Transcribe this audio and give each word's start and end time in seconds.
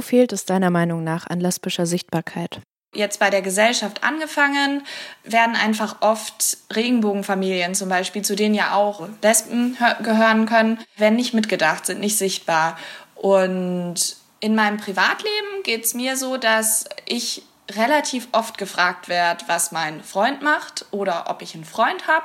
Fehlt 0.00 0.32
es 0.32 0.44
deiner 0.44 0.70
Meinung 0.70 1.04
nach 1.04 1.26
an 1.26 1.40
lesbischer 1.40 1.86
Sichtbarkeit? 1.86 2.60
Jetzt 2.92 3.20
bei 3.20 3.30
der 3.30 3.40
Gesellschaft 3.40 4.02
angefangen, 4.02 4.82
werden 5.22 5.54
einfach 5.54 5.98
oft 6.00 6.58
Regenbogenfamilien 6.74 7.74
zum 7.76 7.88
Beispiel, 7.88 8.22
zu 8.22 8.34
denen 8.34 8.54
ja 8.54 8.74
auch 8.74 9.08
Lesben 9.22 9.76
gehören 10.02 10.46
können, 10.46 10.78
werden 10.96 11.14
nicht 11.14 11.32
mitgedacht, 11.32 11.86
sind 11.86 12.00
nicht 12.00 12.18
sichtbar. 12.18 12.76
Und 13.14 14.16
in 14.40 14.56
meinem 14.56 14.78
Privatleben 14.78 15.62
geht 15.62 15.84
es 15.84 15.94
mir 15.94 16.16
so, 16.16 16.36
dass 16.36 16.86
ich 17.06 17.42
relativ 17.70 18.28
oft 18.32 18.58
gefragt 18.58 19.08
werde, 19.08 19.44
was 19.46 19.70
mein 19.70 20.02
Freund 20.02 20.42
macht 20.42 20.86
oder 20.90 21.30
ob 21.30 21.42
ich 21.42 21.54
einen 21.54 21.64
Freund 21.64 22.08
habe 22.08 22.24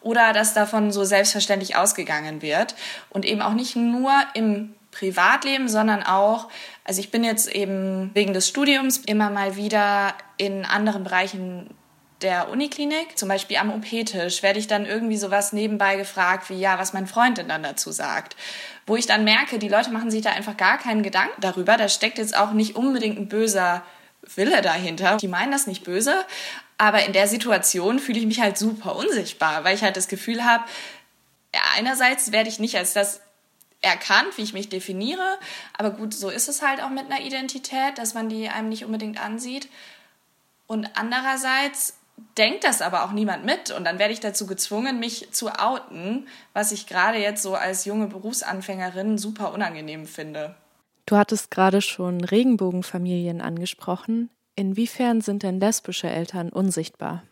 oder 0.00 0.32
dass 0.32 0.54
davon 0.54 0.92
so 0.92 1.04
selbstverständlich 1.04 1.76
ausgegangen 1.76 2.42
wird 2.42 2.76
und 3.10 3.24
eben 3.24 3.42
auch 3.42 3.54
nicht 3.54 3.76
nur 3.76 4.12
im 4.34 4.74
Privatleben, 4.94 5.68
sondern 5.68 6.02
auch, 6.02 6.48
also 6.84 7.00
ich 7.00 7.10
bin 7.10 7.24
jetzt 7.24 7.48
eben 7.48 8.10
wegen 8.14 8.32
des 8.32 8.48
Studiums 8.48 8.98
immer 8.98 9.30
mal 9.30 9.56
wieder 9.56 10.14
in 10.36 10.64
anderen 10.64 11.04
Bereichen 11.04 11.70
der 12.22 12.48
Uniklinik, 12.48 13.18
zum 13.18 13.28
Beispiel 13.28 13.58
am 13.58 13.70
OP-Tisch, 13.70 14.42
werde 14.42 14.58
ich 14.58 14.66
dann 14.66 14.86
irgendwie 14.86 15.16
sowas 15.16 15.52
nebenbei 15.52 15.96
gefragt, 15.96 16.48
wie 16.48 16.58
ja, 16.58 16.78
was 16.78 16.92
mein 16.92 17.06
Freund 17.06 17.38
denn 17.38 17.48
dann 17.48 17.62
dazu 17.62 17.92
sagt. 17.92 18.36
Wo 18.86 18.96
ich 18.96 19.06
dann 19.06 19.24
merke, 19.24 19.58
die 19.58 19.68
Leute 19.68 19.90
machen 19.90 20.10
sich 20.10 20.22
da 20.22 20.30
einfach 20.30 20.56
gar 20.56 20.78
keinen 20.78 21.02
Gedanken 21.02 21.40
darüber. 21.40 21.76
Da 21.76 21.88
steckt 21.88 22.18
jetzt 22.18 22.36
auch 22.36 22.52
nicht 22.52 22.76
unbedingt 22.76 23.18
ein 23.18 23.28
böser 23.28 23.82
Wille 24.36 24.62
dahinter. 24.62 25.18
Die 25.18 25.28
meinen 25.28 25.52
das 25.52 25.66
nicht 25.66 25.84
böse, 25.84 26.14
aber 26.78 27.04
in 27.04 27.12
der 27.12 27.28
Situation 27.28 27.98
fühle 27.98 28.20
ich 28.20 28.26
mich 28.26 28.40
halt 28.40 28.56
super 28.56 28.96
unsichtbar, 28.96 29.64
weil 29.64 29.74
ich 29.74 29.82
halt 29.82 29.96
das 29.96 30.08
Gefühl 30.08 30.44
habe, 30.44 30.64
einerseits 31.76 32.32
werde 32.32 32.48
ich 32.48 32.58
nicht 32.58 32.76
als 32.76 32.94
das 32.94 33.20
erkannt, 33.84 34.36
wie 34.36 34.42
ich 34.42 34.52
mich 34.52 34.68
definiere. 34.68 35.38
Aber 35.78 35.90
gut, 35.90 36.14
so 36.14 36.30
ist 36.30 36.48
es 36.48 36.62
halt 36.62 36.82
auch 36.82 36.90
mit 36.90 37.10
einer 37.10 37.20
Identität, 37.20 37.98
dass 37.98 38.14
man 38.14 38.28
die 38.28 38.48
einem 38.48 38.68
nicht 38.68 38.84
unbedingt 38.84 39.22
ansieht. 39.22 39.68
Und 40.66 40.88
andererseits 40.94 41.94
denkt 42.38 42.64
das 42.64 42.82
aber 42.82 43.04
auch 43.04 43.12
niemand 43.12 43.44
mit. 43.44 43.70
Und 43.70 43.84
dann 43.84 43.98
werde 43.98 44.12
ich 44.12 44.20
dazu 44.20 44.46
gezwungen, 44.46 44.98
mich 44.98 45.28
zu 45.32 45.48
outen, 45.48 46.26
was 46.52 46.72
ich 46.72 46.86
gerade 46.86 47.18
jetzt 47.18 47.42
so 47.42 47.54
als 47.54 47.84
junge 47.84 48.06
Berufsanfängerin 48.06 49.18
super 49.18 49.52
unangenehm 49.52 50.06
finde. 50.06 50.54
Du 51.06 51.16
hattest 51.16 51.50
gerade 51.50 51.82
schon 51.82 52.22
Regenbogenfamilien 52.22 53.40
angesprochen. 53.40 54.30
Inwiefern 54.56 55.20
sind 55.20 55.42
denn 55.42 55.60
lesbische 55.60 56.08
Eltern 56.08 56.48
unsichtbar? 56.48 57.24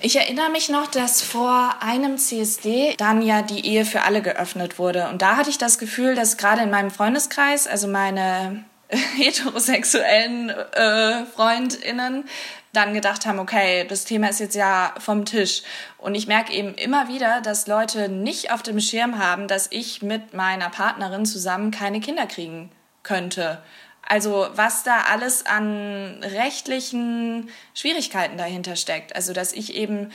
Ich 0.00 0.14
erinnere 0.14 0.48
mich 0.50 0.68
noch, 0.68 0.86
dass 0.86 1.22
vor 1.22 1.74
einem 1.80 2.18
CSD 2.18 2.94
dann 2.98 3.20
ja 3.20 3.42
die 3.42 3.66
Ehe 3.66 3.84
für 3.84 4.02
alle 4.02 4.22
geöffnet 4.22 4.78
wurde. 4.78 5.08
Und 5.08 5.22
da 5.22 5.36
hatte 5.36 5.50
ich 5.50 5.58
das 5.58 5.76
Gefühl, 5.80 6.14
dass 6.14 6.36
gerade 6.36 6.62
in 6.62 6.70
meinem 6.70 6.92
Freundeskreis, 6.92 7.66
also 7.66 7.88
meine 7.88 8.64
heterosexuellen 8.88 10.50
äh, 10.50 11.24
Freundinnen, 11.26 12.28
dann 12.72 12.94
gedacht 12.94 13.26
haben, 13.26 13.40
okay, 13.40 13.86
das 13.88 14.04
Thema 14.04 14.28
ist 14.28 14.38
jetzt 14.38 14.54
ja 14.54 14.94
vom 15.00 15.24
Tisch. 15.24 15.62
Und 15.96 16.14
ich 16.14 16.28
merke 16.28 16.52
eben 16.52 16.74
immer 16.76 17.08
wieder, 17.08 17.40
dass 17.40 17.66
Leute 17.66 18.08
nicht 18.08 18.52
auf 18.52 18.62
dem 18.62 18.78
Schirm 18.78 19.18
haben, 19.18 19.48
dass 19.48 19.66
ich 19.72 20.00
mit 20.02 20.32
meiner 20.32 20.70
Partnerin 20.70 21.26
zusammen 21.26 21.72
keine 21.72 21.98
Kinder 21.98 22.26
kriegen 22.26 22.70
könnte. 23.02 23.60
Also 24.08 24.48
was 24.54 24.84
da 24.84 25.02
alles 25.10 25.44
an 25.44 26.20
rechtlichen 26.22 27.50
Schwierigkeiten 27.74 28.38
dahinter 28.38 28.74
steckt. 28.74 29.14
Also 29.14 29.34
dass 29.34 29.52
ich 29.52 29.74
eben 29.74 30.10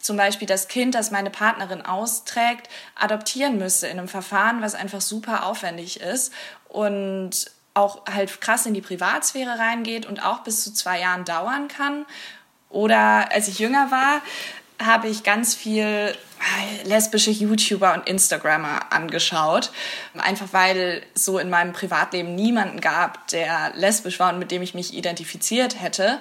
zum 0.00 0.16
Beispiel 0.16 0.48
das 0.48 0.66
Kind, 0.68 0.94
das 0.94 1.10
meine 1.10 1.30
Partnerin 1.30 1.82
austrägt, 1.82 2.68
adoptieren 2.96 3.56
müsste 3.56 3.86
in 3.86 3.98
einem 3.98 4.08
Verfahren, 4.08 4.60
was 4.60 4.74
einfach 4.74 5.00
super 5.00 5.46
aufwendig 5.46 6.00
ist 6.00 6.32
und 6.68 7.50
auch 7.74 8.04
halt 8.06 8.40
krass 8.40 8.66
in 8.66 8.74
die 8.74 8.80
Privatsphäre 8.80 9.58
reingeht 9.58 10.04
und 10.04 10.24
auch 10.24 10.40
bis 10.40 10.64
zu 10.64 10.72
zwei 10.72 11.00
Jahren 11.00 11.24
dauern 11.24 11.68
kann. 11.68 12.06
Oder 12.70 13.30
als 13.32 13.46
ich 13.46 13.60
jünger 13.60 13.90
war, 13.92 14.20
habe 14.84 15.08
ich 15.08 15.22
ganz 15.22 15.54
viel 15.54 16.16
lesbische 16.84 17.30
YouTuber 17.30 17.94
und 17.94 18.08
Instagrammer 18.08 18.92
angeschaut. 18.92 19.70
Einfach 20.16 20.48
weil 20.52 21.02
so 21.14 21.38
in 21.38 21.50
meinem 21.50 21.72
Privatleben 21.72 22.34
niemanden 22.34 22.80
gab, 22.80 23.26
der 23.28 23.72
lesbisch 23.74 24.18
war 24.18 24.32
und 24.32 24.38
mit 24.38 24.50
dem 24.50 24.62
ich 24.62 24.74
mich 24.74 24.94
identifiziert 24.94 25.80
hätte. 25.80 26.20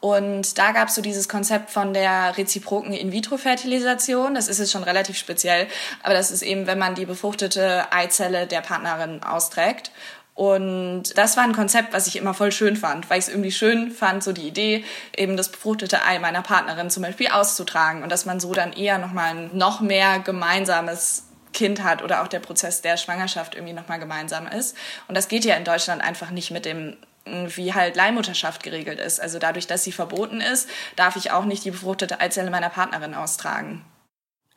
Und 0.00 0.58
da 0.58 0.72
gab 0.72 0.88
es 0.88 0.96
so 0.96 1.00
dieses 1.00 1.28
Konzept 1.28 1.70
von 1.70 1.94
der 1.94 2.36
reziproken 2.36 2.92
In-vitro-Fertilisation. 2.92 4.34
Das 4.34 4.48
ist 4.48 4.58
jetzt 4.58 4.72
schon 4.72 4.82
relativ 4.82 5.16
speziell, 5.16 5.68
aber 6.02 6.14
das 6.14 6.32
ist 6.32 6.42
eben, 6.42 6.66
wenn 6.66 6.78
man 6.78 6.96
die 6.96 7.06
befruchtete 7.06 7.92
Eizelle 7.92 8.48
der 8.48 8.62
Partnerin 8.62 9.22
austrägt 9.22 9.92
und 10.34 11.16
das 11.16 11.36
war 11.36 11.44
ein 11.44 11.52
Konzept, 11.52 11.92
was 11.92 12.06
ich 12.06 12.16
immer 12.16 12.32
voll 12.32 12.52
schön 12.52 12.76
fand, 12.76 13.10
weil 13.10 13.18
ich 13.18 13.26
es 13.26 13.30
irgendwie 13.30 13.52
schön 13.52 13.90
fand, 13.90 14.24
so 14.24 14.32
die 14.32 14.48
Idee, 14.48 14.84
eben 15.16 15.36
das 15.36 15.50
befruchtete 15.50 16.04
Ei 16.04 16.18
meiner 16.18 16.42
Partnerin 16.42 16.90
zum 16.90 17.02
Beispiel 17.02 17.28
auszutragen 17.28 18.02
und 18.02 18.10
dass 18.10 18.24
man 18.24 18.40
so 18.40 18.54
dann 18.54 18.72
eher 18.72 18.98
nochmal 18.98 19.34
ein 19.34 19.50
noch 19.52 19.80
mehr 19.80 20.20
gemeinsames 20.20 21.24
Kind 21.52 21.84
hat 21.84 22.02
oder 22.02 22.22
auch 22.22 22.28
der 22.28 22.40
Prozess 22.40 22.80
der 22.80 22.96
Schwangerschaft 22.96 23.54
irgendwie 23.54 23.74
nochmal 23.74 23.98
gemeinsam 23.98 24.46
ist. 24.46 24.74
Und 25.06 25.16
das 25.16 25.28
geht 25.28 25.44
ja 25.44 25.54
in 25.54 25.64
Deutschland 25.64 26.02
einfach 26.02 26.30
nicht 26.30 26.50
mit 26.50 26.64
dem 26.64 26.96
wie 27.24 27.72
halt 27.72 27.94
Leihmutterschaft 27.94 28.64
geregelt 28.64 28.98
ist. 28.98 29.20
Also 29.20 29.38
dadurch, 29.38 29.68
dass 29.68 29.84
sie 29.84 29.92
verboten 29.92 30.40
ist, 30.40 30.68
darf 30.96 31.14
ich 31.14 31.30
auch 31.30 31.44
nicht 31.44 31.64
die 31.64 31.70
befruchtete 31.70 32.18
Eizelle 32.18 32.50
meiner 32.50 32.68
Partnerin 32.68 33.14
austragen. 33.14 33.84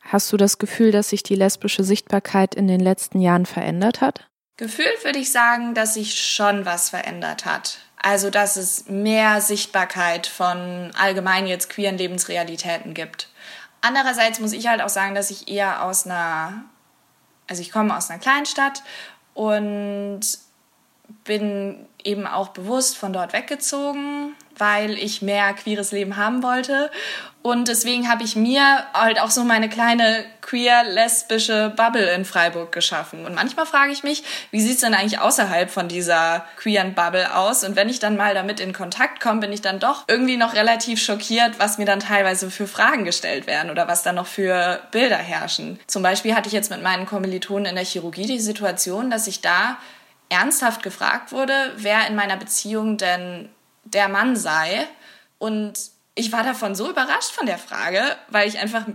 Hast 0.00 0.32
du 0.32 0.36
das 0.36 0.58
Gefühl, 0.58 0.90
dass 0.90 1.10
sich 1.10 1.22
die 1.22 1.36
lesbische 1.36 1.84
Sichtbarkeit 1.84 2.56
in 2.56 2.66
den 2.66 2.80
letzten 2.80 3.20
Jahren 3.20 3.46
verändert 3.46 4.00
hat? 4.00 4.26
Gefühlt 4.56 5.04
würde 5.04 5.18
ich 5.18 5.30
sagen, 5.30 5.74
dass 5.74 5.94
sich 5.94 6.20
schon 6.20 6.64
was 6.64 6.90
verändert 6.90 7.44
hat. 7.44 7.78
Also, 8.00 8.30
dass 8.30 8.56
es 8.56 8.88
mehr 8.88 9.40
Sichtbarkeit 9.40 10.26
von 10.26 10.92
allgemein 10.96 11.46
jetzt 11.46 11.68
queeren 11.68 11.98
Lebensrealitäten 11.98 12.94
gibt. 12.94 13.28
Andererseits 13.82 14.40
muss 14.40 14.52
ich 14.52 14.68
halt 14.68 14.80
auch 14.80 14.88
sagen, 14.88 15.14
dass 15.14 15.30
ich 15.30 15.48
eher 15.48 15.82
aus 15.82 16.06
einer, 16.06 16.64
also 17.48 17.60
ich 17.60 17.70
komme 17.70 17.96
aus 17.96 18.08
einer 18.08 18.18
Kleinstadt 18.18 18.82
und 19.34 20.20
bin 21.24 21.86
eben 22.02 22.26
auch 22.26 22.48
bewusst 22.48 22.96
von 22.96 23.12
dort 23.12 23.32
weggezogen, 23.32 24.34
weil 24.58 24.92
ich 24.92 25.22
mehr 25.22 25.52
queeres 25.54 25.92
Leben 25.92 26.16
haben 26.16 26.42
wollte. 26.42 26.90
Und 27.46 27.68
deswegen 27.68 28.08
habe 28.08 28.24
ich 28.24 28.34
mir 28.34 28.84
halt 28.92 29.20
auch 29.20 29.30
so 29.30 29.44
meine 29.44 29.68
kleine 29.68 30.24
queer-lesbische 30.40 31.72
Bubble 31.76 32.10
in 32.12 32.24
Freiburg 32.24 32.72
geschaffen. 32.72 33.24
Und 33.24 33.36
manchmal 33.36 33.66
frage 33.66 33.92
ich 33.92 34.02
mich, 34.02 34.24
wie 34.50 34.60
sieht 34.60 34.74
es 34.74 34.80
denn 34.80 34.94
eigentlich 34.94 35.20
außerhalb 35.20 35.70
von 35.70 35.86
dieser 35.86 36.44
queeren 36.56 36.94
Bubble 36.94 37.36
aus? 37.36 37.62
Und 37.62 37.76
wenn 37.76 37.88
ich 37.88 38.00
dann 38.00 38.16
mal 38.16 38.34
damit 38.34 38.58
in 38.58 38.72
Kontakt 38.72 39.20
komme, 39.20 39.42
bin 39.42 39.52
ich 39.52 39.60
dann 39.60 39.78
doch 39.78 40.06
irgendwie 40.08 40.36
noch 40.36 40.54
relativ 40.54 41.00
schockiert, 41.00 41.60
was 41.60 41.78
mir 41.78 41.86
dann 41.86 42.00
teilweise 42.00 42.50
für 42.50 42.66
Fragen 42.66 43.04
gestellt 43.04 43.46
werden 43.46 43.70
oder 43.70 43.86
was 43.86 44.02
dann 44.02 44.16
noch 44.16 44.26
für 44.26 44.80
Bilder 44.90 45.16
herrschen. 45.16 45.78
Zum 45.86 46.02
Beispiel 46.02 46.34
hatte 46.34 46.48
ich 46.48 46.52
jetzt 46.52 46.72
mit 46.72 46.82
meinen 46.82 47.06
Kommilitonen 47.06 47.66
in 47.66 47.76
der 47.76 47.84
Chirurgie 47.84 48.26
die 48.26 48.40
Situation, 48.40 49.08
dass 49.08 49.28
ich 49.28 49.40
da 49.40 49.76
ernsthaft 50.28 50.82
gefragt 50.82 51.30
wurde, 51.30 51.52
wer 51.76 52.08
in 52.08 52.16
meiner 52.16 52.36
Beziehung 52.36 52.96
denn 52.96 53.50
der 53.92 54.08
Mann 54.08 54.36
sei. 54.36 54.86
Und 55.38 55.78
ich 56.14 56.32
war 56.32 56.42
davon 56.42 56.74
so 56.74 56.90
überrascht 56.90 57.32
von 57.32 57.46
der 57.46 57.58
Frage, 57.58 58.02
weil 58.28 58.48
ich 58.48 58.58
einfach 58.58 58.86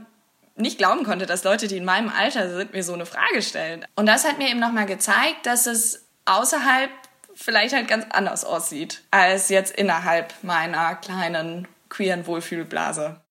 nicht 0.56 0.78
glauben 0.78 1.04
konnte, 1.04 1.26
dass 1.26 1.44
Leute, 1.44 1.68
die 1.68 1.78
in 1.78 1.86
meinem 1.86 2.10
Alter 2.10 2.54
sind, 2.56 2.74
mir 2.74 2.84
so 2.84 2.94
eine 2.94 3.06
Frage 3.06 3.42
stellen. 3.42 3.86
Und 3.96 4.06
das 4.06 4.26
hat 4.26 4.38
mir 4.38 4.50
eben 4.50 4.60
nochmal 4.60 4.86
gezeigt, 4.86 5.46
dass 5.46 5.66
es 5.66 6.06
außerhalb 6.26 6.90
vielleicht 7.34 7.74
halt 7.74 7.88
ganz 7.88 8.06
anders 8.12 8.46
aussieht 8.46 9.02
als 9.12 9.50
jetzt 9.50 9.74
innerhalb 9.76 10.34
meiner 10.44 10.96
kleinen 10.96 11.68
queeren 11.90 12.28
Wohlfühlblase. 12.28 13.22